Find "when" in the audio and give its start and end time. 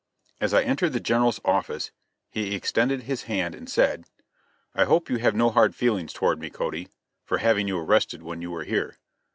8.23-8.41